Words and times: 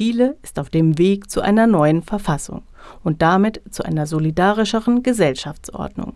Chile 0.00 0.38
ist 0.42 0.58
auf 0.58 0.70
dem 0.70 0.96
Weg 0.96 1.30
zu 1.30 1.42
einer 1.42 1.66
neuen 1.66 2.00
Verfassung 2.02 2.62
und 3.04 3.20
damit 3.20 3.60
zu 3.70 3.82
einer 3.82 4.06
solidarischeren 4.06 5.02
Gesellschaftsordnung. 5.02 6.14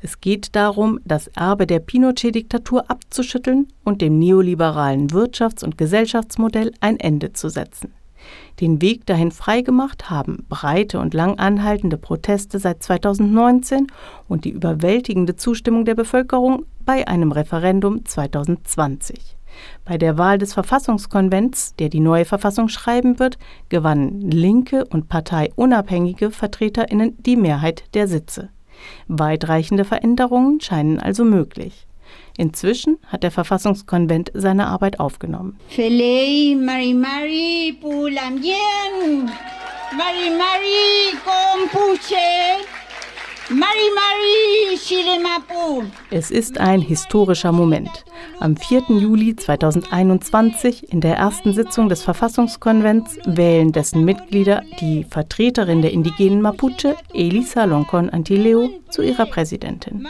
Es 0.00 0.20
geht 0.20 0.54
darum, 0.54 1.00
das 1.04 1.26
Erbe 1.26 1.66
der 1.66 1.80
Pinochet-Diktatur 1.80 2.88
abzuschütteln 2.88 3.66
und 3.82 4.02
dem 4.02 4.20
neoliberalen 4.20 5.08
Wirtschafts- 5.08 5.64
und 5.64 5.76
Gesellschaftsmodell 5.76 6.74
ein 6.78 7.00
Ende 7.00 7.32
zu 7.32 7.48
setzen. 7.48 7.92
Den 8.60 8.80
Weg 8.80 9.04
dahin 9.04 9.32
freigemacht 9.32 10.10
haben 10.10 10.46
breite 10.48 11.00
und 11.00 11.12
lang 11.12 11.36
anhaltende 11.40 11.98
Proteste 11.98 12.60
seit 12.60 12.84
2019 12.84 13.88
und 14.28 14.44
die 14.44 14.50
überwältigende 14.50 15.34
Zustimmung 15.34 15.84
der 15.84 15.96
Bevölkerung 15.96 16.66
bei 16.84 17.08
einem 17.08 17.32
Referendum 17.32 18.04
2020. 18.04 19.36
Bei 19.84 19.98
der 19.98 20.18
Wahl 20.18 20.38
des 20.38 20.54
Verfassungskonvents, 20.54 21.74
der 21.76 21.88
die 21.88 22.00
neue 22.00 22.24
Verfassung 22.24 22.68
schreiben 22.68 23.18
wird, 23.18 23.38
gewannen 23.68 24.20
linke 24.30 24.84
und 24.84 25.08
parteiunabhängige 25.08 26.30
Vertreterinnen 26.30 27.16
die 27.22 27.36
Mehrheit 27.36 27.84
der 27.94 28.08
Sitze. 28.08 28.50
Weitreichende 29.08 29.84
Veränderungen 29.84 30.60
scheinen 30.60 30.98
also 30.98 31.24
möglich. 31.24 31.86
Inzwischen 32.36 32.98
hat 33.06 33.22
der 33.22 33.30
Verfassungskonvent 33.30 34.32
seine 34.34 34.66
Arbeit 34.66 34.98
aufgenommen. 34.98 35.58
Feliz 35.68 36.58
Mari 36.58 36.94
Mari 36.94 37.76
Pulamien, 37.80 39.30
Mari 39.96 40.30
Mari 40.36 41.16
Compuche. 41.24 42.73
Es 46.10 46.30
ist 46.30 46.58
ein 46.58 46.80
historischer 46.80 47.52
Moment. 47.52 47.90
Am 48.40 48.56
4. 48.56 48.84
Juli 48.88 49.36
2021, 49.36 50.90
in 50.90 51.02
der 51.02 51.16
ersten 51.16 51.52
Sitzung 51.52 51.90
des 51.90 52.02
Verfassungskonvents, 52.02 53.18
wählen 53.26 53.70
dessen 53.70 54.04
Mitglieder 54.04 54.62
die 54.80 55.04
Vertreterin 55.04 55.82
der 55.82 55.92
indigenen 55.92 56.40
Mapuche, 56.40 56.96
Elisa 57.12 57.64
Loncon 57.64 58.08
Antileo, 58.08 58.70
zu 58.88 59.02
ihrer 59.02 59.26
Präsidentin. 59.26 60.06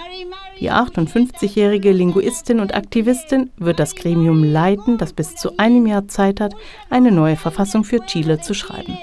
Die 0.61 0.71
58-jährige 0.71 1.91
Linguistin 1.91 2.61
und 2.61 2.73
Aktivistin 2.73 3.51
wird 3.57 3.81
das 3.81 3.97
Gremium 3.97 4.45
leiten, 4.45 4.97
das 4.97 5.13
bis 5.13 5.35
zu 5.35 5.59
einem 5.59 5.87
Jahr 5.87 6.07
Zeit 6.07 6.41
hat, 6.41 6.55
eine 6.89 7.11
neue 7.11 7.37
Verfassung 7.37 7.83
für 7.83 7.99
Chile 8.07 8.41
zu 8.41 8.55
schreiben. 8.55 8.97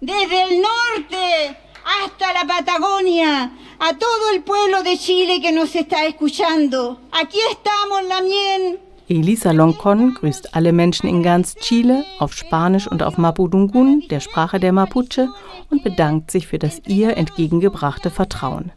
Desde 0.00 0.34
el 0.34 0.60
norte 0.60 1.56
hasta 1.86 2.32
la 2.32 2.44
Patagonia, 2.46 3.50
a 3.78 3.92
todo 3.94 4.30
el 4.34 4.42
pueblo 4.42 4.82
de 4.82 4.98
Chile 4.98 5.40
que 5.40 5.52
nos 5.52 5.74
está 5.74 6.04
escuchando. 6.04 6.98
Aquí 7.12 7.38
estamos, 7.50 8.02
Lamien. 8.08 8.78
Elisa 9.08 9.52
Loncon 9.52 10.14
grüßt 10.14 10.56
alle 10.56 10.72
Menschen 10.72 11.08
in 11.08 11.22
ganz 11.22 11.54
Chile 11.54 12.04
auf 12.18 12.32
Spanisch 12.32 12.88
und 12.88 13.04
auf 13.04 13.18
Mapudungun, 13.18 14.02
der 14.10 14.18
Sprache 14.18 14.58
der 14.58 14.72
Mapuche, 14.72 15.28
und 15.70 15.84
bedankt 15.84 16.32
sich 16.32 16.48
für 16.48 16.58
das 16.58 16.82
ihr 16.86 17.16
entgegengebrachte 17.16 18.10
Vertrauen. 18.10 18.72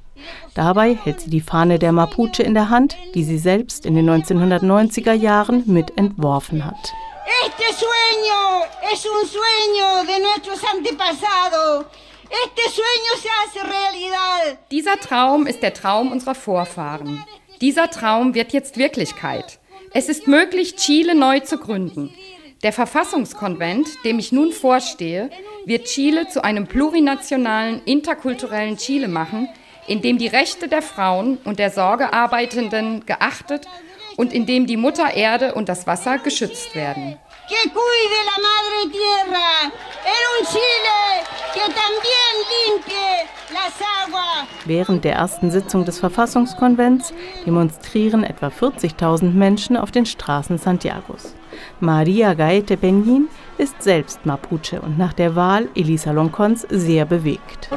Dabei 0.54 0.94
hält 0.94 1.22
sie 1.22 1.32
die 1.32 1.42
Fahne 1.42 1.80
der 1.80 1.94
Mapuche 1.94 2.44
in 2.44 2.54
der 2.54 2.70
Hand, 2.70 2.96
die 3.16 3.24
sie 3.24 3.40
selbst 3.40 3.88
in 3.88 3.96
den 3.96 4.08
1990er 4.08 5.14
Jahren 5.14 5.64
mit 5.66 5.98
entworfen 5.98 6.64
hat. 6.64 6.94
Este 7.46 7.64
sueño 7.74 8.66
es 8.92 9.06
un 9.06 9.28
sueño 9.28 10.06
de 10.06 10.20
nuestros 10.20 10.64
antepasados. 10.72 11.86
Dieser 14.72 15.00
Traum 15.00 15.48
ist 15.48 15.62
der 15.62 15.74
Traum 15.74 16.12
unserer 16.12 16.36
Vorfahren. 16.36 17.26
Dieser 17.62 17.90
Traum 17.90 18.34
wird 18.36 18.54
jetzt 18.54 18.78
Wirklichkeit. 18.78 19.60
Es 19.94 20.08
ist 20.08 20.28
möglich, 20.28 20.76
Chile 20.76 21.16
neu 21.16 21.40
zu 21.40 21.58
gründen. 21.58 22.14
Der 22.64 22.74
Verfassungskonvent, 22.74 23.88
dem 24.04 24.20
ich 24.20 24.32
nun 24.32 24.52
vorstehe, 24.52 25.30
wird 25.66 25.86
Chile 25.86 26.28
zu 26.28 26.44
einem 26.44 26.68
plurinationalen, 26.68 27.82
interkulturellen 27.86 28.78
Chile 28.78 29.08
machen, 29.08 29.50
in 29.88 30.02
dem 30.02 30.18
die 30.18 30.28
Rechte 30.28 30.68
der 30.68 30.82
Frauen 30.82 31.38
und 31.46 31.58
der 31.58 31.72
Sorgearbeitenden 31.72 33.06
geachtet 33.06 33.66
und 34.18 34.34
in 34.34 34.46
dem 34.46 34.68
die 34.68 34.78
Mutter 34.78 35.14
Erde 35.14 35.56
und 35.56 35.70
das 35.70 35.88
Wasser 35.88 36.18
geschützt 36.20 36.76
werden. 36.76 37.18
Que 37.48 37.70
cuide 37.70 38.20
la 38.30 38.38
madre 38.48 38.92
tierra 38.92 39.50
en 40.14 40.24
un 40.38 40.46
Chile 40.54 40.79
Während 44.66 45.04
der 45.04 45.14
ersten 45.16 45.52
Sitzung 45.52 45.86
des 45.86 46.00
Verfassungskonvents 46.00 47.14
demonstrieren 47.46 48.24
etwa 48.24 48.48
40.000 48.48 49.32
Menschen 49.32 49.78
auf 49.78 49.92
den 49.92 50.06
Straßen 50.06 50.58
Santiagos. 50.58 51.34
Maria 51.80 52.34
Gaete 52.34 52.76
Peñin 52.76 53.28
ist 53.58 53.82
selbst 53.82 54.26
Mapuche 54.26 54.82
und 54.82 54.98
nach 54.98 55.14
der 55.14 55.36
Wahl 55.36 55.68
Elisa 55.76 56.12
Loncons 56.12 56.66
sehr 56.70 57.06
bewegt. 57.06 57.70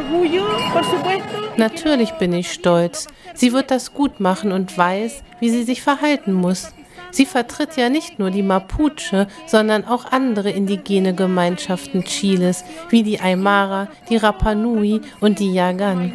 Natürlich 1.56 2.12
bin 2.12 2.32
ich 2.32 2.52
stolz. 2.52 3.08
Sie 3.34 3.52
wird 3.52 3.70
das 3.70 3.92
gut 3.92 4.20
machen 4.20 4.52
und 4.52 4.76
weiß, 4.76 5.22
wie 5.41 5.50
sie 5.50 5.64
sich 5.64 5.82
verhalten 5.82 6.32
muss. 6.32 6.72
Sie 7.12 7.27
vertritt 7.27 7.77
ja 7.77 7.91
nicht 7.91 8.19
nur 8.19 8.31
die 8.31 8.43
Mapuche, 8.43 9.28
sondern 9.47 9.84
auch 9.84 10.11
andere 10.11 10.50
indigene 10.50 11.15
Gemeinschaften 11.15 12.05
Chiles, 12.05 12.65
wie 12.89 13.03
die 13.03 13.21
Aymara, 13.21 13.89
die 14.09 14.17
Rapa 14.17 14.55
Nui 14.55 15.00
und 15.21 15.39
die 15.39 15.53
Yagan. 15.53 16.12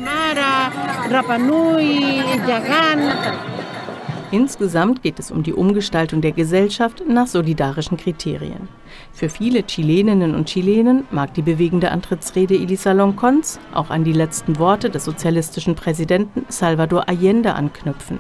Insgesamt 4.32 5.04
geht 5.04 5.20
es 5.20 5.32
um 5.32 5.42
die 5.42 5.54
Umgestaltung 5.54 6.20
der 6.20 6.34
Gesellschaft 6.34 7.02
nach 7.08 7.28
solidarischen 7.28 7.96
Kriterien. 7.96 8.68
Für 9.14 9.30
viele 9.30 9.64
Chileninnen 9.64 10.36
und 10.36 10.48
Chilenen 10.50 11.06
mag 11.12 11.34
die 11.34 11.42
bewegende 11.42 11.92
Antrittsrede 11.92 12.56
Elisa 12.56 12.92
Loncons 12.92 13.58
auch 13.74 13.90
an 13.90 14.04
die 14.04 14.12
letzten 14.12 14.60
Worte 14.60 14.90
des 14.90 15.06
sozialistischen 15.06 15.76
Präsidenten 15.76 16.46
Salvador 16.50 17.08
Allende 17.08 17.54
anknüpfen. 17.54 18.20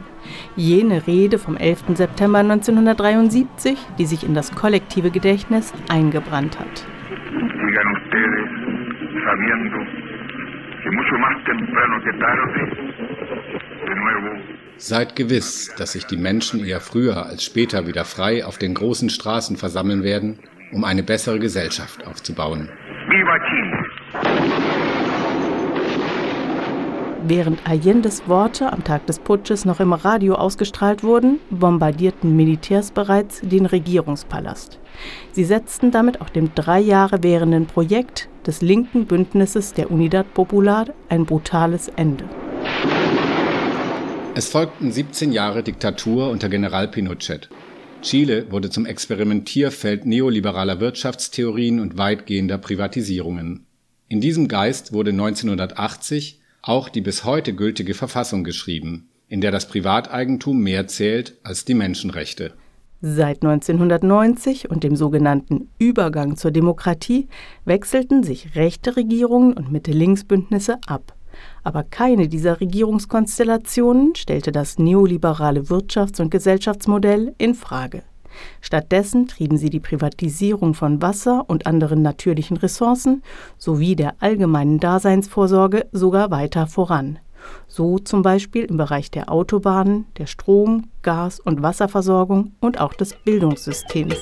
Jene 0.56 1.06
Rede 1.08 1.40
vom 1.40 1.58
11. 1.58 1.96
September 1.96 2.40
1973, 2.40 3.78
die 3.98 4.06
sich 4.06 4.24
in 4.24 4.34
das 4.34 4.56
kollektive 4.56 5.12
Gedächtnis 5.12 5.74
eingebrannt 5.90 6.58
hat. 6.58 6.86
Seid 14.78 15.16
gewiss, 15.16 15.74
dass 15.78 15.94
sich 15.94 16.06
die 16.06 16.18
Menschen 16.18 16.64
eher 16.64 16.80
früher 16.80 17.26
als 17.26 17.44
später 17.44 17.88
wieder 17.88 18.06
frei 18.06 18.46
auf 18.46 18.58
den 18.58 18.76
großen 18.76 19.10
Straßen 19.10 19.58
versammeln 19.58 20.04
werden, 20.04 20.40
um 20.72 20.84
eine 20.84 21.02
bessere 21.04 21.40
Gesellschaft 21.40 22.06
aufzubauen. 22.06 22.70
Viva! 23.10 23.38
Während 27.30 27.68
Allendes 27.68 28.30
Worte 28.30 28.72
am 28.72 28.86
Tag 28.86 29.06
des 29.08 29.20
Putsches 29.20 29.66
noch 29.66 29.82
im 29.82 29.92
Radio 29.92 30.36
ausgestrahlt 30.36 31.04
wurden, 31.04 31.40
bombardierten 31.50 32.36
Militärs 32.36 32.92
bereits 32.92 33.42
den 33.42 33.66
Regierungspalast. 33.66 34.80
Sie 35.34 35.44
setzten 35.44 35.92
damit 35.92 36.22
auch 36.22 36.30
dem 36.30 36.56
drei 36.56 36.80
Jahre 36.80 37.24
währenden 37.24 37.66
Projekt 37.66 38.30
des 38.46 38.62
linken 38.62 39.08
Bündnisses 39.08 39.74
der 39.74 39.92
Unidad 39.92 40.34
Popular 40.34 40.86
ein 41.10 41.26
brutales 41.26 41.90
Ende. 41.90 42.24
Es 44.38 44.50
folgten 44.50 44.92
17 44.92 45.32
Jahre 45.32 45.64
Diktatur 45.64 46.30
unter 46.30 46.48
General 46.48 46.88
Pinochet. 46.88 47.50
Chile 48.04 48.52
wurde 48.52 48.70
zum 48.70 48.86
Experimentierfeld 48.86 50.06
neoliberaler 50.06 50.80
Wirtschaftstheorien 50.80 51.80
und 51.80 51.98
weitgehender 51.98 52.60
Privatisierungen. 52.60 53.66
In 54.10 54.22
diesem 54.22 54.48
Geist 54.48 54.94
wurde 54.94 55.10
1980 55.10 56.40
auch 56.62 56.90
die 56.90 57.02
bis 57.02 57.24
heute 57.24 57.56
gültige 57.56 57.96
Verfassung 57.96 58.44
geschrieben, 58.44 59.10
in 59.28 59.42
der 59.42 59.50
das 59.50 59.68
Privateigentum 59.68 60.62
mehr 60.62 60.86
zählt 60.86 61.40
als 61.42 61.66
die 61.66 61.74
Menschenrechte. 61.74 62.54
Seit 63.02 63.42
1990 63.44 64.70
und 64.70 64.84
dem 64.84 64.96
sogenannten 64.96 65.70
Übergang 65.80 66.38
zur 66.38 66.52
Demokratie 66.52 67.28
wechselten 67.66 68.22
sich 68.22 68.56
rechte 68.56 68.98
Regierungen 68.98 69.54
und 69.54 69.72
Mitte-Links-Bündnisse 69.72 70.78
ab. 70.86 71.17
Aber 71.64 71.84
keine 71.84 72.28
dieser 72.28 72.60
Regierungskonstellationen 72.60 74.16
stellte 74.16 74.52
das 74.52 74.78
neoliberale 74.78 75.62
Wirtschafts- 75.62 76.22
und 76.22 76.32
Gesellschaftsmodell 76.32 77.34
in 77.38 77.56
Frage. 77.56 78.04
Stattdessen 78.62 79.28
trieben 79.28 79.58
sie 79.58 79.70
die 79.70 79.80
Privatisierung 79.80 80.74
von 80.74 81.02
Wasser 81.02 81.46
und 81.48 81.66
anderen 81.66 82.02
natürlichen 82.02 82.58
Ressourcen 82.58 83.24
sowie 83.58 83.96
der 83.96 84.16
allgemeinen 84.20 84.80
Daseinsvorsorge 84.80 85.88
sogar 85.92 86.32
weiter 86.32 86.68
voran. 86.68 87.20
So 87.68 87.98
zum 88.00 88.22
Beispiel 88.22 88.66
im 88.66 88.78
Bereich 88.78 89.12
der 89.12 89.32
Autobahnen, 89.32 90.06
der 90.18 90.26
Strom-, 90.26 90.90
Gas- 91.02 91.40
und 91.40 91.62
Wasserversorgung 91.62 92.52
und 92.60 92.80
auch 92.80 92.94
des 92.94 93.14
Bildungssystems. 93.14 94.16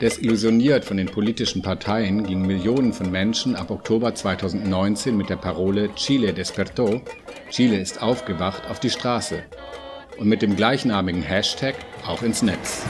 Desillusioniert 0.00 0.86
von 0.86 0.96
den 0.96 1.08
politischen 1.08 1.60
Parteien 1.60 2.24
gingen 2.24 2.46
Millionen 2.46 2.94
von 2.94 3.10
Menschen 3.10 3.54
ab 3.54 3.70
Oktober 3.70 4.14
2019 4.14 5.14
mit 5.14 5.28
der 5.28 5.36
Parole 5.36 5.94
Chile 5.94 6.32
despertó, 6.32 7.02
Chile 7.50 7.78
ist 7.78 8.00
aufgewacht, 8.00 8.62
auf 8.70 8.80
die 8.80 8.88
Straße 8.88 9.42
und 10.16 10.26
mit 10.26 10.40
dem 10.40 10.56
gleichnamigen 10.56 11.20
Hashtag 11.20 11.74
auch 12.06 12.22
ins 12.22 12.40
Netz. 12.40 12.86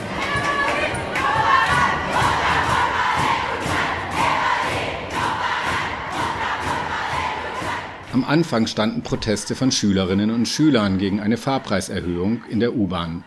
Am 8.13 8.23
Anfang 8.23 8.67
standen 8.67 9.03
Proteste 9.03 9.55
von 9.55 9.73
Schülerinnen 9.73 10.31
und 10.31 10.47
Schülern 10.47 10.97
gegen 10.97 11.19
eine 11.19 11.35
Fahrpreiserhöhung 11.35 12.43
in 12.49 12.61
der 12.61 12.73
U-Bahn. 12.73 13.25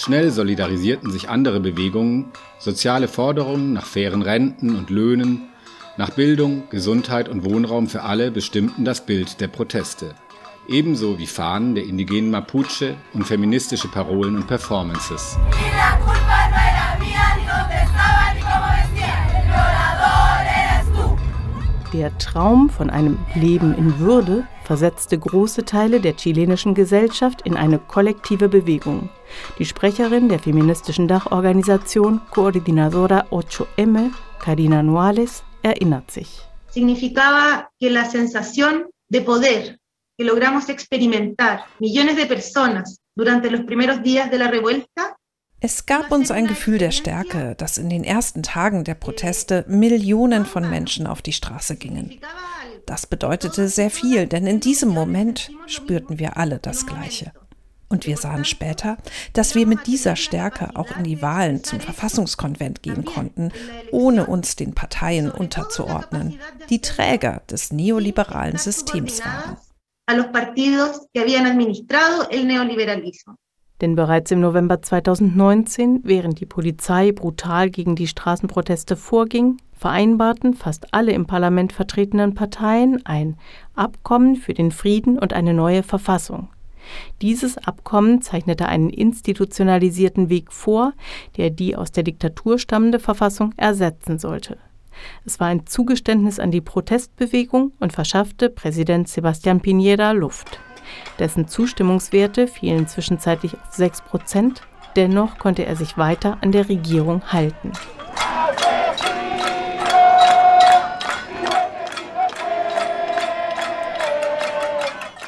Schnell 0.00 0.30
solidarisierten 0.30 1.10
sich 1.10 1.28
andere 1.28 1.60
Bewegungen, 1.60 2.32
soziale 2.58 3.06
Forderungen 3.06 3.74
nach 3.74 3.84
fairen 3.84 4.22
Renten 4.22 4.74
und 4.74 4.88
Löhnen, 4.88 5.50
nach 5.98 6.08
Bildung, 6.08 6.62
Gesundheit 6.70 7.28
und 7.28 7.44
Wohnraum 7.44 7.86
für 7.86 8.02
alle 8.02 8.30
bestimmten 8.30 8.86
das 8.86 9.04
Bild 9.04 9.42
der 9.42 9.48
Proteste. 9.48 10.14
Ebenso 10.66 11.18
wie 11.18 11.26
Fahnen 11.26 11.74
der 11.74 11.84
indigenen 11.84 12.30
Mapuche 12.30 12.96
und 13.12 13.26
feministische 13.26 13.88
Parolen 13.88 14.36
und 14.36 14.46
Performances. 14.46 15.36
Der 21.92 22.16
Traum 22.18 22.70
von 22.70 22.88
einem 22.88 23.18
Leben 23.34 23.74
in 23.76 23.98
Würde 23.98 24.46
versetzte 24.62 25.18
große 25.18 25.64
Teile 25.64 26.00
der 26.00 26.14
chilenischen 26.14 26.72
Gesellschaft 26.74 27.42
in 27.42 27.56
eine 27.56 27.80
kollektive 27.80 28.48
Bewegung. 28.48 29.08
Die 29.58 29.64
Sprecherin 29.64 30.28
der 30.28 30.38
feministischen 30.38 31.08
Dachorganisation 31.08 32.20
Coordinadora 32.30 33.26
8M, 33.32 34.12
Karina 34.38 34.84
Nuales, 34.84 35.42
erinnert 35.62 36.12
sich. 36.12 36.42
Significaba 36.68 37.70
que 37.80 37.90
la 37.90 38.04
sensación 38.04 38.86
de 39.08 39.22
poder 39.22 39.80
que 40.16 40.24
logramos 40.24 40.68
experimentar 40.68 41.64
millones 41.80 42.14
de 42.14 42.26
personas 42.26 43.00
durante 43.16 43.50
los 43.50 43.62
primeros 43.62 44.00
días 44.00 44.30
de 44.30 44.38
la 44.38 44.46
revuelta 44.46 45.16
es 45.60 45.84
gab 45.84 46.10
uns 46.10 46.30
ein 46.30 46.46
Gefühl 46.46 46.78
der 46.78 46.90
Stärke, 46.90 47.54
dass 47.56 47.76
in 47.76 47.90
den 47.90 48.02
ersten 48.02 48.42
Tagen 48.42 48.84
der 48.84 48.94
Proteste 48.94 49.64
Millionen 49.68 50.46
von 50.46 50.68
Menschen 50.68 51.06
auf 51.06 51.20
die 51.20 51.34
Straße 51.34 51.76
gingen. 51.76 52.18
Das 52.86 53.06
bedeutete 53.06 53.68
sehr 53.68 53.90
viel, 53.90 54.26
denn 54.26 54.46
in 54.46 54.60
diesem 54.60 54.88
Moment 54.88 55.50
spürten 55.66 56.18
wir 56.18 56.38
alle 56.38 56.58
das 56.58 56.86
Gleiche. 56.86 57.32
Und 57.90 58.06
wir 58.06 58.16
sahen 58.16 58.44
später, 58.44 58.98
dass 59.32 59.54
wir 59.54 59.66
mit 59.66 59.86
dieser 59.86 60.16
Stärke 60.16 60.70
auch 60.76 60.96
in 60.96 61.04
die 61.04 61.20
Wahlen 61.20 61.62
zum 61.62 61.80
Verfassungskonvent 61.80 62.82
gehen 62.82 63.04
konnten, 63.04 63.52
ohne 63.90 64.26
uns 64.26 64.56
den 64.56 64.74
Parteien 64.74 65.30
unterzuordnen, 65.30 66.38
die 66.70 66.80
Träger 66.80 67.42
des 67.50 67.72
neoliberalen 67.72 68.56
Systems 68.56 69.20
waren. 69.20 69.56
A 70.06 70.14
los 70.14 70.26
partidos 70.32 71.06
que 71.12 71.20
habían 71.20 71.46
administrado 71.46 72.28
el 72.30 72.46
neoliberalismo. 72.46 73.36
Denn 73.80 73.96
bereits 73.96 74.30
im 74.30 74.40
November 74.40 74.82
2019, 74.82 76.00
während 76.04 76.40
die 76.40 76.46
Polizei 76.46 77.12
brutal 77.12 77.70
gegen 77.70 77.96
die 77.96 78.06
Straßenproteste 78.06 78.96
vorging, 78.96 79.56
vereinbarten 79.72 80.52
fast 80.52 80.92
alle 80.92 81.12
im 81.12 81.26
Parlament 81.26 81.72
vertretenen 81.72 82.34
Parteien 82.34 83.04
ein 83.06 83.38
Abkommen 83.74 84.36
für 84.36 84.52
den 84.52 84.70
Frieden 84.70 85.18
und 85.18 85.32
eine 85.32 85.54
neue 85.54 85.82
Verfassung. 85.82 86.48
Dieses 87.22 87.56
Abkommen 87.58 88.20
zeichnete 88.20 88.66
einen 88.66 88.90
institutionalisierten 88.90 90.28
Weg 90.28 90.52
vor, 90.52 90.92
der 91.36 91.50
die 91.50 91.76
aus 91.76 91.92
der 91.92 92.02
Diktatur 92.02 92.58
stammende 92.58 92.98
Verfassung 92.98 93.54
ersetzen 93.56 94.18
sollte. 94.18 94.58
Es 95.24 95.40
war 95.40 95.46
ein 95.46 95.66
Zugeständnis 95.66 96.38
an 96.38 96.50
die 96.50 96.60
Protestbewegung 96.60 97.72
und 97.80 97.92
verschaffte 97.92 98.50
Präsident 98.50 99.08
Sebastián 99.08 99.60
Piñera 99.62 100.12
Luft. 100.12 100.60
Dessen 101.18 101.48
Zustimmungswerte 101.48 102.48
fielen 102.48 102.86
zwischenzeitlich 102.86 103.54
auf 103.54 103.74
6 103.74 104.02
Prozent. 104.02 104.62
Dennoch 104.96 105.38
konnte 105.38 105.66
er 105.66 105.76
sich 105.76 105.98
weiter 105.98 106.38
an 106.40 106.52
der 106.52 106.68
Regierung 106.68 107.22
halten. 107.32 107.72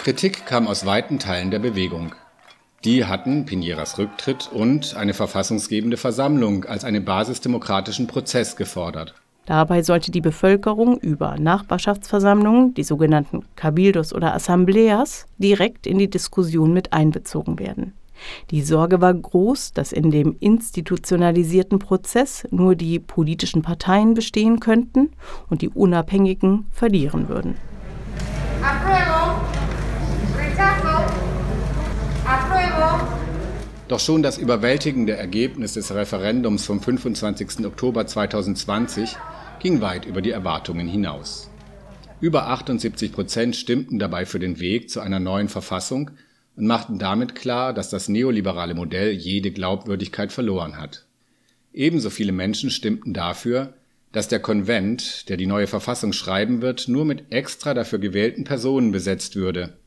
Kritik 0.02 0.46
kam 0.46 0.66
aus 0.66 0.84
weiten 0.84 1.20
Teilen 1.20 1.52
der 1.52 1.60
Bewegung. 1.60 2.16
Die 2.84 3.04
hatten 3.04 3.46
Piñeras 3.46 3.98
Rücktritt 3.98 4.50
und 4.52 4.96
eine 4.96 5.14
verfassungsgebende 5.14 5.96
Versammlung 5.96 6.64
als 6.64 6.82
einen 6.82 7.04
basisdemokratischen 7.04 8.08
Prozess 8.08 8.56
gefordert. 8.56 9.14
Dabei 9.44 9.82
sollte 9.82 10.12
die 10.12 10.20
Bevölkerung 10.20 10.98
über 10.98 11.36
Nachbarschaftsversammlungen, 11.36 12.74
die 12.74 12.84
sogenannten 12.84 13.44
Cabildos 13.56 14.14
oder 14.14 14.34
Assembleas, 14.34 15.26
direkt 15.38 15.86
in 15.86 15.98
die 15.98 16.08
Diskussion 16.08 16.72
mit 16.72 16.92
einbezogen 16.92 17.58
werden. 17.58 17.92
Die 18.52 18.62
Sorge 18.62 19.00
war 19.00 19.12
groß, 19.12 19.72
dass 19.72 19.92
in 19.92 20.12
dem 20.12 20.36
institutionalisierten 20.38 21.80
Prozess 21.80 22.44
nur 22.52 22.76
die 22.76 23.00
politischen 23.00 23.62
Parteien 23.62 24.14
bestehen 24.14 24.60
könnten 24.60 25.10
und 25.50 25.60
die 25.60 25.70
Unabhängigen 25.70 26.66
verlieren 26.70 27.28
würden. 27.28 27.56
Doch 33.88 34.00
schon 34.00 34.22
das 34.22 34.38
überwältigende 34.38 35.16
Ergebnis 35.16 35.74
des 35.74 35.92
Referendums 35.92 36.64
vom 36.64 36.80
25. 36.80 37.66
Oktober 37.66 38.06
2020 38.06 39.16
ging 39.62 39.80
weit 39.80 40.06
über 40.06 40.22
die 40.22 40.32
Erwartungen 40.32 40.88
hinaus. 40.88 41.48
Über 42.20 42.48
78 42.48 43.12
Prozent 43.12 43.54
stimmten 43.54 44.00
dabei 44.00 44.26
für 44.26 44.40
den 44.40 44.58
Weg 44.58 44.90
zu 44.90 45.00
einer 45.00 45.20
neuen 45.20 45.48
Verfassung 45.48 46.10
und 46.56 46.66
machten 46.66 46.98
damit 46.98 47.36
klar, 47.36 47.72
dass 47.72 47.88
das 47.88 48.08
neoliberale 48.08 48.74
Modell 48.74 49.12
jede 49.12 49.52
Glaubwürdigkeit 49.52 50.32
verloren 50.32 50.78
hat. 50.78 51.06
Ebenso 51.72 52.10
viele 52.10 52.32
Menschen 52.32 52.70
stimmten 52.70 53.14
dafür, 53.14 53.74
dass 54.10 54.26
der 54.26 54.40
Konvent, 54.40 55.28
der 55.28 55.36
die 55.36 55.46
neue 55.46 55.68
Verfassung 55.68 56.12
schreiben 56.12 56.60
wird, 56.60 56.88
nur 56.88 57.04
mit 57.04 57.32
extra 57.32 57.72
dafür 57.72 58.00
gewählten 58.00 58.42
Personen 58.42 58.90
besetzt 58.90 59.36
würde. 59.36 59.78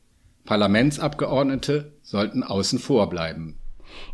Parlamentsabgeordnete 0.46 1.92
sollten 2.02 2.42
außen 2.42 2.78
vor 2.78 3.10
bleiben. 3.10 3.58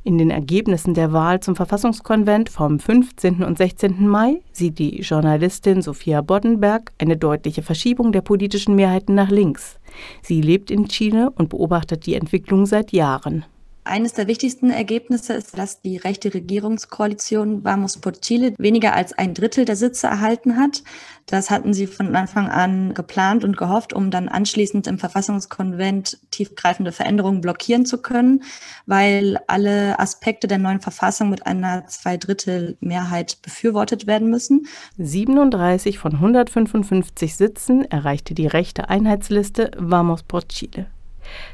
In 0.05 0.19
den 0.19 0.31
Ergebnissen 0.31 0.94
der 0.94 1.12
Wahl 1.12 1.40
zum 1.40 1.56
Verfassungskonvent 1.56 2.49
vom 2.49 2.79
15. 2.79 3.44
und 3.44 3.58
16. 3.58 4.06
Mai 4.06 4.40
sieht 4.52 4.79
die 4.79 5.00
Journalistin 5.00 5.82
Sophia 5.82 6.20
Boddenberg 6.20 6.93
eine 6.99 7.17
deutliche 7.17 7.62
Verschiebung 7.62 8.12
der 8.12 8.23
politischen 8.23 8.75
Mehrheiten 8.75 9.14
nach 9.14 9.31
links. 9.31 9.79
Sie 10.23 10.40
lebt 10.40 10.70
in 10.70 10.88
Chile 10.88 11.31
und 11.37 11.50
beobachtet 11.50 12.06
die 12.06 12.14
Entwicklung 12.14 12.67
seit 12.67 12.93
Jahren. 12.93 13.44
Eines 13.84 14.12
der 14.12 14.29
wichtigsten 14.29 14.70
Ergebnisse 14.70 15.32
ist, 15.32 15.58
dass 15.58 15.81
die 15.81 15.96
rechte 15.96 16.32
Regierungskoalition 16.32 17.65
Vamos 17.65 17.98
por 17.98 18.12
Chile 18.12 18.55
weniger 18.56 18.94
als 18.94 19.12
ein 19.12 19.34
Drittel 19.34 19.65
der 19.65 19.74
Sitze 19.74 20.06
erhalten 20.06 20.56
hat. 20.56 20.84
Das 21.27 21.51
hatten 21.51 21.74
sie 21.74 21.89
von 21.89 22.15
Anfang 22.15 22.48
an 22.48 22.94
geplant 22.94 23.43
und 23.43 23.56
gehofft, 23.56 23.93
um 23.93 24.12
dann 24.12 24.29
anschließend 24.29 24.86
im 24.86 24.98
Verfassungskonvent 24.98 26.19
tiefgreifende 26.31 26.93
Veränderungen 26.93 27.41
blockieren 27.41 27.84
zu 27.84 28.01
können, 28.01 28.44
weil 28.86 29.39
alle 29.48 29.98
Aspekte 29.98 30.46
der 30.46 30.58
neuen 30.58 30.81
Verfassung 30.81 31.29
mit 31.29 31.46
einer 31.48 31.84
Zweidrittelmehrheit 31.89 33.43
befürwortet 33.43 34.06
werden 34.06 34.31
müssen. 34.31 34.69
37 34.98 35.98
von 35.98 36.12
155 36.12 37.34
Sitzen 37.34 37.84
erreichte 37.91 38.34
die 38.34 38.46
rechte 38.46 38.89
Einheitsliste 38.89 39.72
Vamos 39.77 40.22
por 40.22 40.46
Chile. 40.46 40.86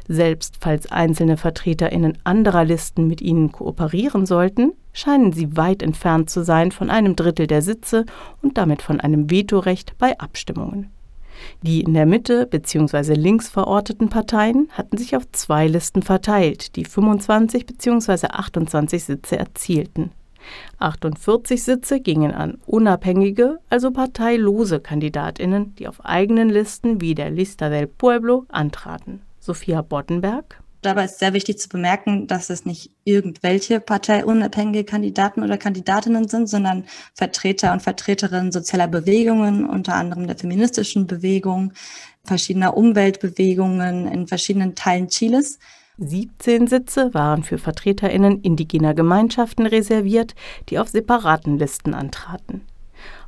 Selbst 0.08 0.56
falls 0.60 0.90
einzelne 0.90 1.36
Vertreterinnen 1.36 2.18
anderer 2.24 2.64
Listen 2.64 3.06
mit 3.06 3.20
ihnen 3.20 3.52
kooperieren 3.52 4.26
sollten, 4.26 4.72
scheinen 4.92 5.32
sie 5.32 5.56
weit 5.56 5.82
entfernt 5.82 6.30
zu 6.30 6.42
sein 6.44 6.72
von 6.72 6.90
einem 6.90 7.16
Drittel 7.16 7.46
der 7.46 7.62
Sitze 7.62 8.04
und 8.42 8.58
damit 8.58 8.82
von 8.82 9.00
einem 9.00 9.30
Vetorecht 9.30 9.96
bei 9.98 10.18
Abstimmungen. 10.18 10.90
Die 11.62 11.82
in 11.82 11.94
der 11.94 12.06
Mitte 12.06 12.46
bzw. 12.46 13.14
links 13.14 13.48
verorteten 13.48 14.08
Parteien 14.08 14.68
hatten 14.72 14.96
sich 14.96 15.16
auf 15.16 15.30
zwei 15.32 15.68
Listen 15.68 16.02
verteilt, 16.02 16.74
die 16.76 16.84
25 16.84 17.66
bzw. 17.66 18.28
28 18.28 19.04
Sitze 19.04 19.38
erzielten. 19.38 20.10
48 20.78 21.62
Sitze 21.62 22.00
gingen 22.00 22.32
an 22.32 22.58
unabhängige, 22.66 23.58
also 23.68 23.90
parteilose 23.90 24.80
Kandidatinnen, 24.80 25.74
die 25.76 25.88
auf 25.88 26.04
eigenen 26.04 26.48
Listen 26.48 27.00
wie 27.00 27.14
der 27.14 27.30
Lista 27.30 27.68
del 27.68 27.86
Pueblo 27.86 28.46
antraten. 28.48 29.20
Sophia 29.40 29.82
Boddenberg. 29.82 30.62
Dabei 30.82 31.06
ist 31.06 31.18
sehr 31.18 31.32
wichtig 31.32 31.58
zu 31.58 31.68
bemerken, 31.68 32.28
dass 32.28 32.50
es 32.50 32.64
nicht 32.64 32.92
irgendwelche 33.02 33.80
parteiunabhängige 33.80 34.84
Kandidaten 34.84 35.42
oder 35.42 35.58
Kandidatinnen 35.58 36.28
sind, 36.28 36.48
sondern 36.48 36.84
Vertreter 37.14 37.72
und 37.72 37.82
Vertreterinnen 37.82 38.52
sozialer 38.52 38.86
Bewegungen, 38.86 39.68
unter 39.68 39.96
anderem 39.96 40.28
der 40.28 40.36
feministischen 40.36 41.08
Bewegung, 41.08 41.72
verschiedener 42.22 42.76
Umweltbewegungen 42.76 44.06
in 44.06 44.28
verschiedenen 44.28 44.76
Teilen 44.76 45.08
Chiles. 45.08 45.58
17 45.98 46.68
Sitze 46.68 47.12
waren 47.12 47.42
für 47.42 47.58
Vertreterinnen 47.58 48.40
indigener 48.42 48.94
Gemeinschaften 48.94 49.66
reserviert, 49.66 50.36
die 50.68 50.78
auf 50.78 50.88
separaten 50.88 51.58
Listen 51.58 51.92
antraten. 51.92 52.62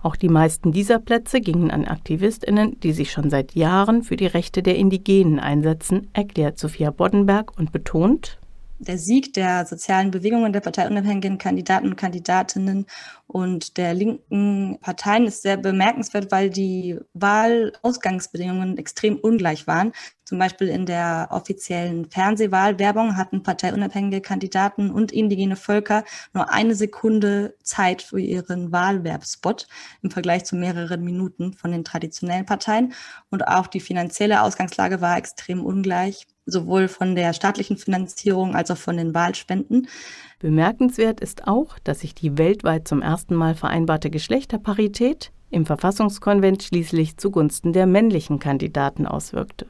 Auch 0.03 0.17
die 0.17 0.29
meisten 0.29 0.73
dieser 0.73 0.99
Plätze 0.99 1.41
gingen 1.41 1.71
an 1.71 1.85
Aktivistinnen, 1.85 2.81
die 2.81 2.93
sich 2.93 3.13
schon 3.13 3.29
seit 3.29 3.55
Jahren 3.55 4.03
für 4.03 4.17
die 4.17 4.27
Rechte 4.27 4.63
der 4.63 4.77
Indigenen 4.77 5.39
einsetzen, 5.39 6.09
erklärt 6.15 6.59
Sophia 6.59 6.91
Boddenberg 6.91 7.57
und 7.59 7.71
betont, 7.71 8.40
der 8.81 8.99
Sieg 8.99 9.35
der 9.35 9.67
sozialen 9.67 10.11
Bewegungen 10.11 10.53
der 10.53 10.61
parteiunabhängigen 10.61 11.37
Kandidaten 11.37 11.89
und 11.89 11.97
Kandidatinnen 11.97 12.87
und 13.27 13.77
der 13.77 13.95
linken 13.95 14.79
Parteien 14.81 15.27
ist 15.27 15.43
sehr 15.43 15.59
bemerkenswert, 15.59 16.33
weil 16.33 16.51
die 16.51 16.99
Wahlausgangsbedingungen 17.13 18.79
extrem 18.79 19.17
ungleich 19.19 19.67
waren. 19.67 19.93
Zum 20.25 20.39
Beispiel 20.39 20.69
in 20.69 20.87
der 20.87 21.29
offiziellen 21.31 22.11
Fernsehwahlwerbung 22.11 23.17
hatten 23.17 23.43
parteiunabhängige 23.43 24.23
Kandidaten 24.23 24.91
und 24.91 25.13
indigene 25.13 25.57
Völker 25.57 26.05
nur 26.33 26.51
eine 26.51 26.75
Sekunde 26.75 27.55
Zeit 27.63 28.01
für 28.01 28.19
ihren 28.19 28.73
Wahlwerbspot 28.73 29.69
im 30.03 30.11
Vergleich 30.11 30.45
zu 30.45 30.57
mehreren 30.57 31.05
Minuten 31.05 31.53
von 31.53 31.71
den 31.71 31.85
traditionellen 31.85 32.47
Parteien. 32.47 32.95
Und 33.31 33.47
auch 33.47 33.67
die 33.67 33.81
finanzielle 33.81 34.43
Ausgangslage 34.43 35.01
war 35.01 35.19
extrem 35.19 35.65
ungleich 35.65 36.27
sowohl 36.51 36.89
von 36.89 37.15
der 37.15 37.33
staatlichen 37.33 37.77
Finanzierung 37.77 38.55
als 38.55 38.71
auch 38.71 38.77
von 38.77 38.97
den 38.97 39.15
Wahlspenden. 39.15 39.89
Bemerkenswert 40.39 41.21
ist 41.21 41.47
auch, 41.47 41.79
dass 41.85 42.01
sich 42.01 42.15
die 42.15 42.39
weltweit 42.39 42.89
zum 42.89 43.03
ersten 43.03 43.35
Mal 43.35 43.55
vereinbarte 43.55 44.11
Geschlechterparität 44.11 45.33
im 45.51 45.67
Verfassungskonvent 45.67 46.63
schließlich 46.63 47.17
zugunsten 47.17 47.73
der 47.73 47.87
männlichen 47.87 48.39
Kandidaten 48.39 49.07
auswirkte. 49.07 49.67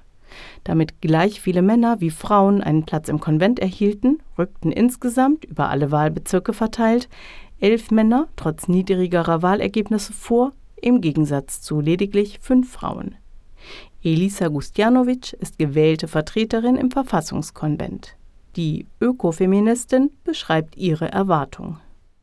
Damit 0.62 1.00
gleich 1.00 1.40
viele 1.40 1.62
Männer 1.62 2.00
wie 2.00 2.10
Frauen 2.10 2.62
einen 2.62 2.84
Platz 2.84 3.08
im 3.08 3.18
Konvent 3.18 3.58
erhielten, 3.58 4.18
rückten 4.38 4.70
insgesamt 4.70 5.44
über 5.44 5.70
alle 5.70 5.90
Wahlbezirke 5.90 6.52
verteilt 6.52 7.08
elf 7.60 7.90
Männer 7.90 8.28
trotz 8.36 8.68
niedrigerer 8.68 9.42
Wahlergebnisse 9.42 10.12
vor, 10.12 10.52
im 10.80 11.00
Gegensatz 11.00 11.60
zu 11.60 11.80
lediglich 11.80 12.38
fünf 12.40 12.72
Frauen. 12.72 13.16
Elisa 14.02 14.48
Gustjanovic 14.48 15.34
ist 15.34 15.58
gewählte 15.58 16.08
Vertreterin 16.08 16.76
im 16.76 16.90
Verfassungskonvent. 16.90 18.16
Die 18.56 18.86
Ökofeministin 18.98 20.10
beschreibt 20.24 20.74
ihre 20.78 21.12
Erwartung. 21.12 21.78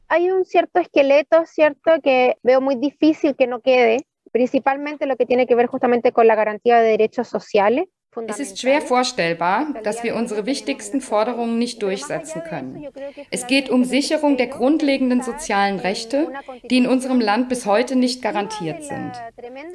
Hay 0.08 0.32
un 0.32 0.44
cierto 0.44 0.80
esqueleto, 0.80 1.46
cierto, 1.46 2.02
que 2.02 2.36
veo 2.42 2.62
muy 2.62 2.78
difícil 2.78 3.36
que 3.36 3.46
no 3.46 3.60
quede, 3.62 3.98
principalmente 4.32 5.06
lo 5.06 5.18
que 5.18 5.28
tiene 5.28 5.46
que 5.46 5.54
ver 5.54 5.68
justamente 5.68 6.12
con 6.12 6.26
la 6.26 6.34
garantía 6.34 6.80
de 6.80 6.90
derechos 6.90 7.28
sociales. 7.28 7.86
Es 8.28 8.40
ist 8.40 8.60
schwer 8.60 8.82
vorstellbar, 8.82 9.68
dass 9.84 10.04
wir 10.04 10.16
unsere 10.16 10.46
wichtigsten 10.46 11.02
Forderungen 11.02 11.60
nicht 11.60 11.84
durchsetzen 11.84 12.42
können. 12.44 12.88
Es 13.30 13.48
geht 13.48 13.70
um 13.70 13.84
Sicherung 13.84 14.38
der 14.38 14.48
grundlegenden 14.48 15.22
sozialen 15.22 15.80
Rechte, 15.80 16.32
die 16.70 16.78
in 16.78 16.88
unserem 16.88 17.20
Land 17.20 17.50
bis 17.50 17.66
heute 17.66 17.96
nicht 17.96 18.22
garantiert 18.22 18.84
sind. 18.84 19.12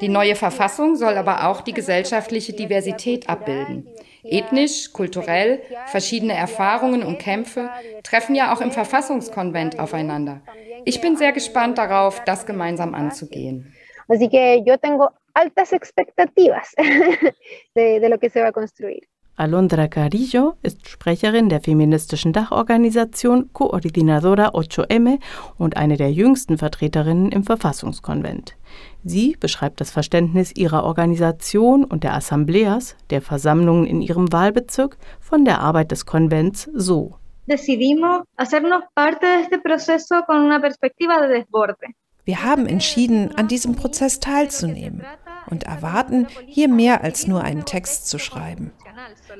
Die 0.00 0.08
neue 0.08 0.34
Verfassung 0.34 0.96
soll 0.96 1.16
aber 1.16 1.48
auch 1.48 1.60
die 1.60 1.72
gesellschaftliche 1.72 2.52
Diversität 2.52 3.28
abbilden. 3.28 3.88
Ethnisch, 4.24 4.92
kulturell, 4.92 5.62
verschiedene 5.86 6.34
Erfahrungen 6.34 7.02
und 7.02 7.18
Kämpfe 7.18 7.70
treffen 8.02 8.34
ja 8.34 8.54
auch 8.54 8.60
im 8.60 8.70
Verfassungskonvent 8.70 9.78
aufeinander. 9.78 10.42
Ich 10.84 11.00
bin 11.00 11.16
sehr 11.16 11.32
gespannt 11.32 11.78
darauf, 11.78 12.24
das 12.24 12.46
gemeinsam 12.46 12.94
anzugehen. 12.94 13.72
Así 14.08 14.28
que 14.28 14.62
yo 14.64 14.76
tengo 14.76 15.08
altas 15.34 15.72
expectativas 15.72 16.70
de, 17.74 18.00
de 18.00 18.08
lo 18.08 18.18
que 18.18 18.30
se 18.30 18.40
va 18.40 18.48
a 18.48 18.52
construir. 18.52 19.08
Alondra 19.34 19.88
Carillo 19.88 20.56
ist 20.62 20.86
Sprecherin 20.86 21.48
der 21.48 21.62
feministischen 21.62 22.34
Dachorganisation 22.34 23.50
Coordinadora 23.54 24.48
8M 24.48 25.18
und 25.56 25.78
eine 25.78 25.96
der 25.96 26.12
jüngsten 26.12 26.58
Vertreterinnen 26.58 27.32
im 27.32 27.42
Verfassungskonvent. 27.42 28.56
Sie 29.04 29.36
beschreibt 29.40 29.80
das 29.80 29.90
Verständnis 29.90 30.52
ihrer 30.54 30.84
Organisation 30.84 31.84
und 31.84 32.04
der 32.04 32.14
Assembleas, 32.14 32.94
der 33.08 33.22
Versammlungen 33.22 33.86
in 33.86 34.02
ihrem 34.02 34.30
Wahlbezirk, 34.32 34.98
von 35.18 35.46
der 35.46 35.60
Arbeit 35.60 35.90
des 35.92 36.04
Konvents 36.04 36.70
so. 36.74 37.16
Decidimos 37.46 38.22
hacernos 38.36 38.84
parte 38.94 39.26
de 39.26 39.40
este 39.42 39.58
proceso 39.58 40.22
con 40.26 40.44
una 40.44 40.60
perspectiva 40.60 41.20
de 41.20 41.28
desborde. 41.28 41.88
Wir 42.24 42.44
haben 42.44 42.66
entschieden, 42.66 43.34
an 43.34 43.48
diesem 43.48 43.74
Prozess 43.74 44.20
teilzunehmen 44.20 45.02
und 45.46 45.64
erwarten, 45.64 46.26
hier 46.46 46.68
mehr 46.68 47.02
als 47.02 47.26
nur 47.26 47.42
einen 47.42 47.64
Text 47.64 48.08
zu 48.08 48.18
schreiben. 48.18 48.72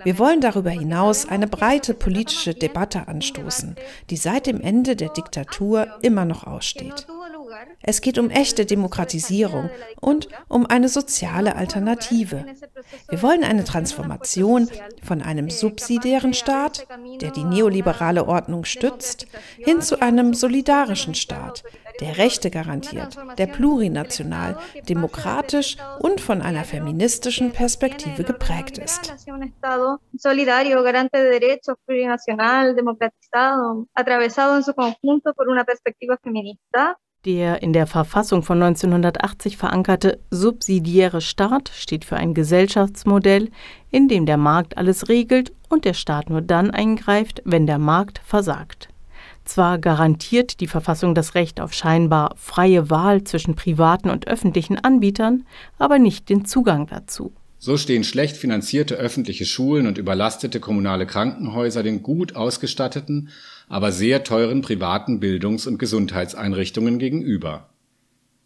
Wir 0.04 0.18
wollen 0.18 0.40
darüber 0.40 0.70
hinaus 0.70 1.28
eine 1.28 1.46
breite 1.46 1.94
politische 1.94 2.54
Debatte 2.54 3.08
anstoßen, 3.08 3.76
die 4.10 4.16
seit 4.16 4.46
dem 4.46 4.60
Ende 4.60 4.96
der 4.96 5.10
Diktatur 5.10 5.86
immer 6.02 6.24
noch 6.24 6.44
aussteht. 6.46 7.06
Es 7.82 8.00
geht 8.00 8.18
um 8.18 8.30
echte 8.30 8.64
Demokratisierung 8.64 9.70
und 10.00 10.28
um 10.48 10.66
eine 10.66 10.88
soziale 10.88 11.56
Alternative. 11.56 12.44
Wir 13.08 13.22
wollen 13.22 13.44
eine 13.44 13.64
Transformation 13.64 14.68
von 15.02 15.22
einem 15.22 15.50
subsidiären 15.50 16.34
Staat, 16.34 16.86
der 17.20 17.30
die 17.30 17.44
neoliberale 17.44 18.26
Ordnung 18.26 18.64
stützt, 18.64 19.26
hin 19.58 19.80
zu 19.82 20.00
einem 20.00 20.34
solidarischen 20.34 21.14
Staat, 21.14 21.64
der 22.00 22.18
Rechte 22.18 22.50
garantiert, 22.50 23.16
der 23.38 23.46
plurinational, 23.46 24.58
demokratisch 24.88 25.76
und 26.00 26.20
von 26.20 26.40
einer 26.40 26.64
feministischen 26.64 27.52
Perspektive 27.52 28.24
geprägt 28.24 28.78
ist. 28.78 29.14
Der 37.24 37.62
in 37.62 37.72
der 37.72 37.86
Verfassung 37.86 38.42
von 38.42 38.60
1980 38.60 39.56
verankerte 39.56 40.18
subsidiäre 40.32 41.20
Staat 41.20 41.70
steht 41.72 42.04
für 42.04 42.16
ein 42.16 42.34
Gesellschaftsmodell, 42.34 43.48
in 43.92 44.08
dem 44.08 44.26
der 44.26 44.36
Markt 44.36 44.76
alles 44.76 45.08
regelt 45.08 45.52
und 45.68 45.84
der 45.84 45.94
Staat 45.94 46.30
nur 46.30 46.40
dann 46.40 46.72
eingreift, 46.72 47.40
wenn 47.44 47.68
der 47.68 47.78
Markt 47.78 48.20
versagt. 48.24 48.88
Zwar 49.44 49.78
garantiert 49.78 50.58
die 50.58 50.66
Verfassung 50.66 51.14
das 51.14 51.36
Recht 51.36 51.60
auf 51.60 51.74
scheinbar 51.74 52.34
freie 52.36 52.90
Wahl 52.90 53.22
zwischen 53.22 53.54
privaten 53.54 54.10
und 54.10 54.26
öffentlichen 54.26 54.78
Anbietern, 54.78 55.46
aber 55.78 56.00
nicht 56.00 56.28
den 56.28 56.44
Zugang 56.44 56.88
dazu. 56.88 57.32
So 57.64 57.76
stehen 57.76 58.02
schlecht 58.02 58.36
finanzierte 58.36 58.96
öffentliche 58.96 59.44
Schulen 59.44 59.86
und 59.86 59.96
überlastete 59.96 60.58
kommunale 60.58 61.06
Krankenhäuser 61.06 61.84
den 61.84 62.02
gut 62.02 62.34
ausgestatteten, 62.34 63.28
aber 63.72 63.90
sehr 63.90 64.22
teuren 64.22 64.60
privaten 64.60 65.18
Bildungs- 65.18 65.66
und 65.66 65.78
Gesundheitseinrichtungen 65.78 66.98
gegenüber. 66.98 67.70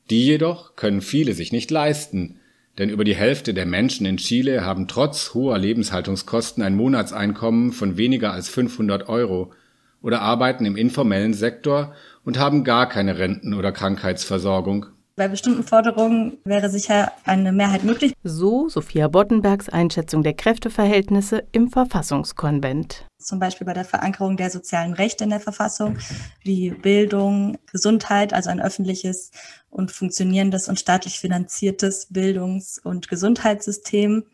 Die 0.08 0.24
jedoch 0.24 0.76
können 0.76 1.00
viele 1.00 1.34
sich 1.34 1.50
nicht 1.50 1.68
leisten, 1.72 2.38
denn 2.78 2.90
über 2.90 3.02
die 3.02 3.16
Hälfte 3.16 3.52
der 3.52 3.66
Menschen 3.66 4.06
in 4.06 4.18
Chile 4.18 4.64
haben 4.64 4.86
trotz 4.86 5.34
hoher 5.34 5.58
Lebenshaltungskosten 5.58 6.62
ein 6.62 6.76
Monatseinkommen 6.76 7.72
von 7.72 7.96
weniger 7.96 8.32
als 8.32 8.48
500 8.48 9.08
Euro 9.08 9.52
oder 10.00 10.22
arbeiten 10.22 10.64
im 10.64 10.76
informellen 10.76 11.34
Sektor 11.34 11.92
und 12.24 12.38
haben 12.38 12.62
gar 12.62 12.88
keine 12.88 13.18
Renten- 13.18 13.54
oder 13.54 13.72
Krankheitsversorgung 13.72 14.86
bei 15.16 15.28
bestimmten 15.28 15.64
Forderungen 15.64 16.38
wäre 16.44 16.68
sicher 16.68 17.10
eine 17.24 17.50
Mehrheit 17.50 17.84
möglich. 17.84 18.12
So 18.22 18.68
Sophia 18.68 19.08
Boddenbergs 19.08 19.70
Einschätzung 19.70 20.22
der 20.22 20.34
Kräfteverhältnisse 20.34 21.44
im 21.52 21.70
Verfassungskonvent. 21.70 23.06
Zum 23.18 23.38
Beispiel 23.38 23.66
bei 23.66 23.72
der 23.72 23.86
Verankerung 23.86 24.36
der 24.36 24.50
sozialen 24.50 24.92
Rechte 24.92 25.24
in 25.24 25.30
der 25.30 25.40
Verfassung, 25.40 25.96
wie 26.42 26.70
Bildung, 26.70 27.56
Gesundheit, 27.72 28.34
also 28.34 28.50
ein 28.50 28.60
öffentliches 28.60 29.30
und 29.70 29.90
funktionierendes 29.90 30.68
und 30.68 30.78
staatlich 30.78 31.18
finanziertes 31.18 32.08
Bildungs- 32.10 32.78
und 32.78 33.08
Gesundheitssystem 33.08 34.24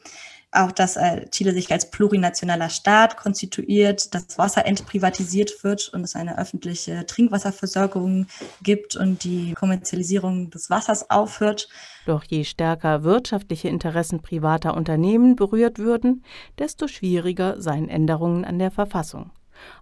auch, 0.52 0.73
dass 0.73 0.97
äh, 0.97 1.28
Chile 1.30 1.52
sich 1.52 1.73
als 1.73 1.90
plurinationaler 1.90 2.68
Staat 2.68 3.16
konstituiert, 3.16 4.14
dass 4.14 4.38
Wasser 4.38 4.66
entprivatisiert 4.66 5.64
wird 5.64 5.88
und 5.88 6.04
es 6.04 6.14
eine 6.14 6.38
öffentliche 6.38 7.06
Trinkwasserversorgung 7.06 8.26
gibt 8.62 8.97
und 8.97 9.25
die 9.25 9.54
Kommerzialisierung 9.54 10.50
des 10.50 10.71
Wassers 10.71 11.11
aufhört. 11.11 11.68
Doch 12.06 12.25
je 12.25 12.44
stärker 12.44 13.02
wirtschaftliche 13.02 13.68
Interessen 13.68 14.21
privater 14.21 14.76
Unternehmen 14.76 15.37
berührt 15.37 15.78
würden, 15.78 16.23
desto 16.59 16.87
schwieriger 16.87 17.61
seien 17.61 17.88
Änderungen 17.88 18.44
an 18.44 18.59
der 18.59 18.71
Verfassung. 18.71 19.30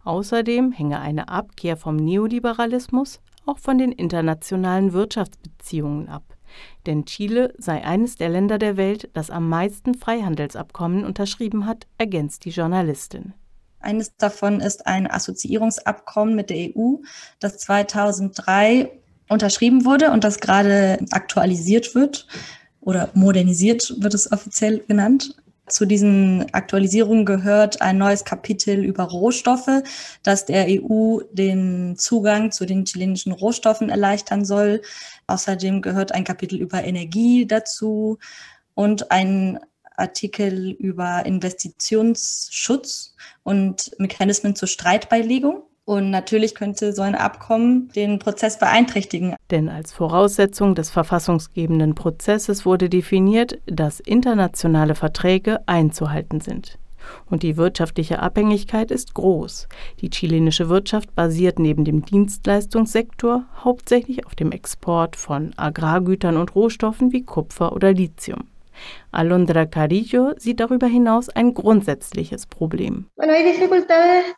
Außerdem 0.04 0.72
hänge 0.72 1.00
eine 1.00 1.28
Abkehr 1.28 1.76
vom 1.76 1.96
Neoliberalismus 1.96 3.20
auch 3.46 3.58
von 3.58 3.78
den 3.78 3.92
internationalen 3.92 4.92
Wirtschaftsbeziehungen 4.92 6.08
ab 6.08 6.22
denn 6.86 7.04
Chile 7.04 7.54
sei 7.58 7.84
eines 7.84 8.16
der 8.16 8.28
Länder 8.28 8.58
der 8.58 8.76
Welt, 8.76 9.10
das 9.12 9.30
am 9.30 9.48
meisten 9.48 9.94
Freihandelsabkommen 9.94 11.04
unterschrieben 11.04 11.66
hat, 11.66 11.86
ergänzt 11.98 12.44
die 12.44 12.50
Journalistin. 12.50 13.34
Eines 13.80 14.16
davon 14.16 14.60
ist 14.60 14.86
ein 14.86 15.10
Assoziierungsabkommen 15.10 16.34
mit 16.34 16.50
der 16.50 16.70
EU, 16.76 16.96
das 17.38 17.58
2003 17.58 18.90
unterschrieben 19.28 19.84
wurde 19.84 20.10
und 20.10 20.24
das 20.24 20.40
gerade 20.40 20.98
aktualisiert 21.10 21.94
wird 21.94 22.26
oder 22.80 23.10
modernisiert 23.14 23.94
wird 23.98 24.14
es 24.14 24.30
offiziell 24.30 24.80
genannt. 24.86 25.34
Zu 25.70 25.86
diesen 25.86 26.52
Aktualisierungen 26.52 27.24
gehört 27.24 27.80
ein 27.80 27.96
neues 27.96 28.24
Kapitel 28.24 28.84
über 28.84 29.04
Rohstoffe, 29.04 29.82
das 30.22 30.44
der 30.44 30.66
EU 30.68 31.20
den 31.30 31.96
Zugang 31.96 32.50
zu 32.50 32.66
den 32.66 32.84
chilenischen 32.84 33.32
Rohstoffen 33.32 33.88
erleichtern 33.88 34.44
soll. 34.44 34.82
Außerdem 35.28 35.80
gehört 35.80 36.12
ein 36.12 36.24
Kapitel 36.24 36.56
über 36.56 36.82
Energie 36.82 37.46
dazu 37.46 38.18
und 38.74 39.12
ein 39.12 39.60
Artikel 39.96 40.72
über 40.72 41.24
Investitionsschutz 41.24 43.14
und 43.44 43.92
Mechanismen 43.98 44.56
zur 44.56 44.68
Streitbeilegung. 44.68 45.62
Und 45.90 46.10
natürlich 46.10 46.54
könnte 46.54 46.92
so 46.92 47.02
ein 47.02 47.16
Abkommen 47.16 47.90
den 47.96 48.20
Prozess 48.20 48.60
beeinträchtigen. 48.60 49.34
Denn 49.50 49.68
als 49.68 49.92
Voraussetzung 49.92 50.76
des 50.76 50.88
verfassungsgebenden 50.88 51.96
Prozesses 51.96 52.64
wurde 52.64 52.88
definiert, 52.88 53.58
dass 53.66 53.98
internationale 53.98 54.94
Verträge 54.94 55.58
einzuhalten 55.66 56.40
sind. 56.40 56.78
Und 57.28 57.42
die 57.42 57.56
wirtschaftliche 57.56 58.20
Abhängigkeit 58.20 58.92
ist 58.92 59.14
groß. 59.14 59.66
Die 60.00 60.10
chilenische 60.10 60.68
Wirtschaft 60.68 61.12
basiert 61.16 61.58
neben 61.58 61.84
dem 61.84 62.04
Dienstleistungssektor 62.04 63.46
hauptsächlich 63.64 64.26
auf 64.26 64.36
dem 64.36 64.52
Export 64.52 65.16
von 65.16 65.54
Agrargütern 65.56 66.36
und 66.36 66.54
Rohstoffen 66.54 67.10
wie 67.10 67.24
Kupfer 67.24 67.72
oder 67.72 67.92
Lithium. 67.92 68.44
Alondra 69.10 69.66
Carillo 69.66 70.34
sieht 70.36 70.60
darüber 70.60 70.86
hinaus 70.86 71.30
ein 71.30 71.52
grundsätzliches 71.52 72.46
Problem. 72.46 73.06
Bueno, 73.16 73.32
hay 73.32 73.42
dificultades 73.42 74.36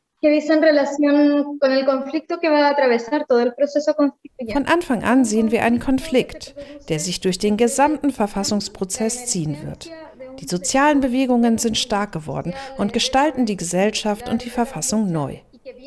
von 4.52 4.66
Anfang 4.66 5.02
an 5.02 5.24
sehen 5.24 5.50
wir 5.50 5.64
einen 5.64 5.80
Konflikt, 5.80 6.54
der 6.88 7.00
sich 7.00 7.20
durch 7.20 7.38
den 7.38 7.56
gesamten 7.56 8.10
Verfassungsprozess 8.10 9.26
ziehen 9.26 9.56
wird. 9.64 9.90
Die 10.38 10.46
sozialen 10.46 11.00
Bewegungen 11.00 11.58
sind 11.58 11.76
stark 11.76 12.12
geworden 12.12 12.54
und 12.78 12.92
gestalten 12.92 13.46
die 13.46 13.56
Gesellschaft 13.56 14.28
und 14.28 14.44
die 14.44 14.50
Verfassung 14.50 15.10
neu. 15.10 15.38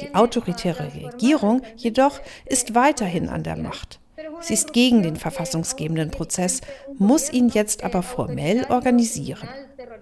Die 0.02 0.14
autoritäre 0.14 0.92
Regierung 0.94 1.62
jedoch 1.78 2.20
ist 2.46 2.76
weiterhin 2.76 3.30
an 3.30 3.44
der 3.44 3.56
Macht. 3.56 4.00
Sie 4.42 4.54
ist 4.54 4.74
gegen 4.74 5.02
den 5.02 5.16
verfassungsgebenden 5.16 6.12
Prozess, 6.12 6.60
muss 6.98 7.32
ihn 7.32 7.48
jetzt 7.48 7.84
aber 7.84 8.04
formell 8.04 8.66
organisieren. 8.70 9.48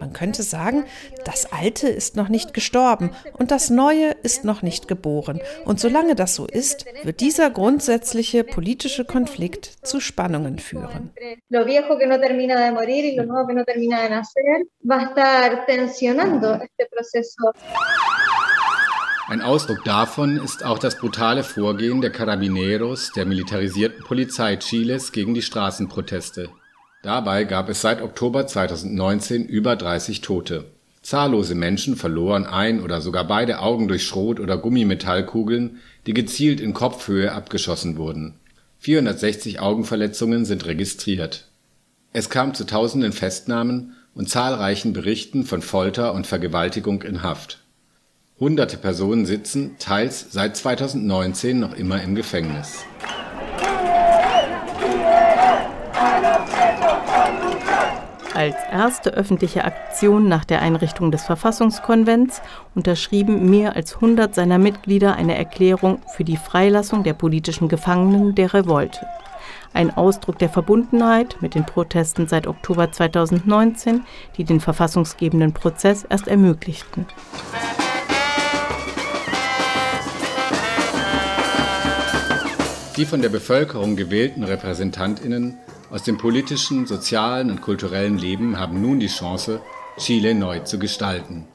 Man 0.03 0.11
könnte 0.11 0.43
sagen, 0.43 0.83
das 1.23 1.53
Alte 1.53 1.87
ist 1.87 2.17
noch 2.17 2.27
nicht 2.27 2.53
gestorben 2.53 3.11
und 3.37 3.51
das 3.51 3.69
Neue 3.69 4.11
ist 4.21 4.43
noch 4.43 4.61
nicht 4.61 4.89
geboren. 4.89 5.39
Und 5.63 5.79
solange 5.79 6.13
das 6.13 6.35
so 6.35 6.45
ist, 6.45 6.85
wird 7.03 7.21
dieser 7.21 7.49
grundsätzliche 7.49 8.43
politische 8.43 9.05
Konflikt 9.05 9.63
zu 9.87 10.01
Spannungen 10.01 10.59
führen. 10.59 11.11
Ein 19.29 19.41
Ausdruck 19.41 19.85
davon 19.85 20.35
ist 20.43 20.65
auch 20.65 20.79
das 20.79 20.97
brutale 20.97 21.45
Vorgehen 21.45 22.01
der 22.01 22.11
Carabineros, 22.11 23.13
der 23.15 23.25
militarisierten 23.25 24.03
Polizei 24.03 24.57
Chiles, 24.57 25.13
gegen 25.13 25.33
die 25.33 25.41
Straßenproteste. 25.41 26.49
Dabei 27.03 27.43
gab 27.43 27.67
es 27.67 27.81
seit 27.81 28.01
Oktober 28.01 28.47
2019 28.47 29.43
über 29.45 29.75
30 29.75 30.21
Tote. 30.21 30.63
Zahllose 31.01 31.53
Menschen 31.53 31.97
verloren 31.97 32.45
ein 32.45 32.81
oder 32.81 33.01
sogar 33.01 33.27
beide 33.27 33.59
Augen 33.59 33.89
durch 33.89 34.07
Schrot 34.07 34.39
oder 34.39 34.57
Gummimetallkugeln, 34.57 35.81
die 36.07 36.13
gezielt 36.13 36.61
in 36.61 36.73
Kopfhöhe 36.73 37.33
abgeschossen 37.33 37.97
wurden. 37.97 38.35
460 38.79 39.59
Augenverletzungen 39.59 40.45
sind 40.45 40.65
registriert. 40.65 41.49
Es 42.13 42.29
kam 42.29 42.53
zu 42.53 42.65
tausenden 42.65 43.11
Festnahmen 43.11 43.97
und 44.15 44.29
zahlreichen 44.29 44.93
Berichten 44.93 45.43
von 45.43 45.61
Folter 45.61 46.13
und 46.13 46.25
Vergewaltigung 46.25 47.01
in 47.01 47.21
Haft. 47.21 47.59
Hunderte 48.39 48.77
Personen 48.77 49.25
sitzen, 49.25 49.75
teils 49.77 50.27
seit 50.31 50.55
2019, 50.55 51.59
noch 51.59 51.75
immer 51.75 52.01
im 52.01 52.15
Gefängnis 52.15 52.85
Als 58.35 58.55
erste 58.71 59.11
öffentliche 59.11 59.63
Aktion 59.63 60.27
nach 60.27 60.43
der 60.43 60.63
Einrichtung 60.63 61.11
des 61.11 61.23
Verfassungskonvents 61.23 62.41
unterschrieben 62.73 63.47
mehr 63.51 63.75
als 63.75 63.93
100 63.95 64.33
seiner 64.33 64.57
Mitglieder 64.57 65.15
eine 65.15 65.37
Erklärung 65.37 65.99
für 66.07 66.23
die 66.23 66.37
Freilassung 66.37 67.03
der 67.03 67.13
politischen 67.13 67.67
Gefangenen 67.67 68.33
der 68.33 68.51
Revolte. 68.55 69.05
Ein 69.71 69.95
Ausdruck 69.95 70.39
der 70.39 70.49
Verbundenheit 70.49 71.37
mit 71.41 71.53
den 71.53 71.65
Protesten 71.65 72.27
seit 72.27 72.47
Oktober 72.47 72.91
2019, 72.91 74.01
die 74.35 74.45
den 74.45 74.59
verfassungsgebenden 74.59 75.53
Prozess 75.53 76.03
erst 76.03 76.27
ermöglichten. 76.27 77.05
Die 82.97 83.05
von 83.05 83.21
der 83.21 83.29
Bevölkerung 83.29 83.95
gewählten 83.95 84.43
Repräsentantinnen 84.43 85.57
aus 85.93 86.01
dem 86.01 86.17
politischen, 86.17 86.87
sozialen 86.87 87.51
und 87.51 87.61
kulturellen 87.61 88.17
Leben 88.17 88.59
haben 88.59 88.81
nun 88.81 88.99
die 88.99 89.07
Chance, 89.07 89.61
Chile 89.97 90.33
neu 90.33 90.57
zu 90.61 90.79
gestalten. 90.79 91.45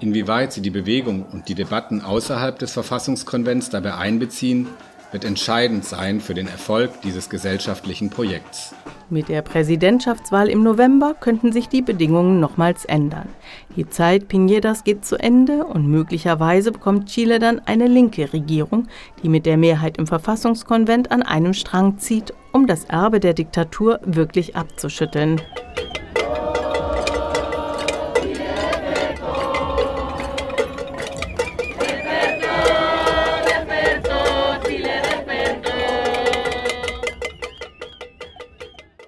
Inwieweit 0.00 0.52
sie 0.52 0.60
die 0.60 0.68
Bewegung 0.68 1.24
und 1.24 1.48
die 1.48 1.54
Debatten 1.54 2.02
außerhalb 2.02 2.58
des 2.58 2.72
Verfassungskonvents 2.72 3.70
dabei 3.70 3.94
einbeziehen, 3.94 4.68
wird 5.10 5.24
entscheidend 5.24 5.86
sein 5.86 6.20
für 6.20 6.34
den 6.34 6.48
Erfolg 6.48 7.00
dieses 7.00 7.30
gesellschaftlichen 7.30 8.10
Projekts. 8.10 8.74
Mit 9.10 9.30
der 9.30 9.40
Präsidentschaftswahl 9.40 10.50
im 10.50 10.62
November 10.62 11.14
könnten 11.14 11.50
sich 11.50 11.70
die 11.70 11.80
Bedingungen 11.80 12.40
nochmals 12.40 12.84
ändern. 12.84 13.30
Die 13.74 13.88
Zeit 13.88 14.28
Piñedas 14.28 14.84
geht 14.84 15.06
zu 15.06 15.16
Ende 15.16 15.64
und 15.64 15.88
möglicherweise 15.88 16.72
bekommt 16.72 17.06
Chile 17.06 17.38
dann 17.38 17.62
eine 17.64 17.86
linke 17.86 18.30
Regierung, 18.34 18.86
die 19.22 19.30
mit 19.30 19.46
der 19.46 19.56
Mehrheit 19.56 19.96
im 19.96 20.06
Verfassungskonvent 20.06 21.10
an 21.10 21.22
einem 21.22 21.54
Strang 21.54 21.96
zieht, 21.96 22.34
um 22.52 22.66
das 22.66 22.84
Erbe 22.84 23.18
der 23.18 23.32
Diktatur 23.32 23.98
wirklich 24.04 24.56
abzuschütteln. 24.56 25.40